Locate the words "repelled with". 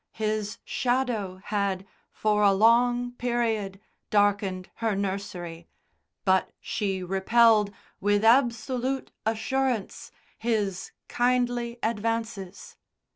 7.03-8.25